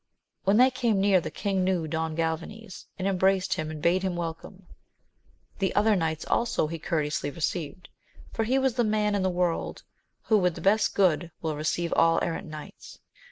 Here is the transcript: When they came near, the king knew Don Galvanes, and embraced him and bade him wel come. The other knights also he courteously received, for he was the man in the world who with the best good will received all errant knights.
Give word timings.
When 0.45 0.57
they 0.57 0.71
came 0.71 0.99
near, 0.99 1.21
the 1.21 1.29
king 1.29 1.63
knew 1.63 1.87
Don 1.87 2.15
Galvanes, 2.15 2.87
and 2.97 3.07
embraced 3.07 3.53
him 3.53 3.69
and 3.69 3.83
bade 3.83 4.01
him 4.01 4.15
wel 4.15 4.33
come. 4.33 4.65
The 5.59 5.75
other 5.75 5.95
knights 5.95 6.25
also 6.25 6.65
he 6.65 6.79
courteously 6.79 7.29
received, 7.29 7.87
for 8.33 8.43
he 8.43 8.57
was 8.57 8.73
the 8.73 8.83
man 8.83 9.13
in 9.13 9.21
the 9.21 9.29
world 9.29 9.83
who 10.23 10.39
with 10.39 10.55
the 10.55 10.59
best 10.59 10.95
good 10.95 11.29
will 11.43 11.55
received 11.55 11.93
all 11.93 12.17
errant 12.23 12.47
knights. 12.47 12.97